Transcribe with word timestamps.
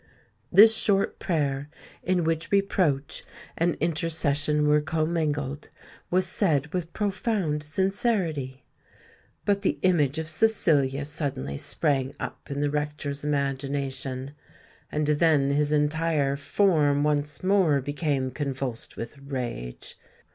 This 0.51 0.75
short 0.75 1.19
prayer, 1.19 1.69
in 2.01 2.23
which 2.23 2.51
reproach 2.51 3.23
and 3.55 3.75
intercession 3.75 4.67
were 4.67 4.81
commingled, 4.81 5.69
was 6.09 6.25
said 6.25 6.73
with 6.73 6.91
profound 6.91 7.61
sincerity. 7.61 8.65
But 9.45 9.61
the 9.61 9.77
image 9.83 10.17
of 10.17 10.27
Cecilia 10.27 11.05
suddenly 11.05 11.57
sprang 11.59 12.15
up 12.19 12.49
in 12.49 12.61
the 12.61 12.71
rector's 12.71 13.23
imagination; 13.23 14.31
and 14.91 15.05
then 15.05 15.51
his 15.51 15.71
entire 15.71 16.35
form 16.35 17.03
once 17.03 17.43
more 17.43 17.79
became 17.79 18.31
convulsed 18.31 18.97
with 18.97 19.19
rage. 19.19 19.99